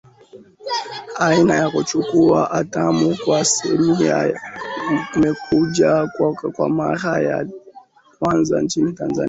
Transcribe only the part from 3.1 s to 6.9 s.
kwa Samia kumekuja kwa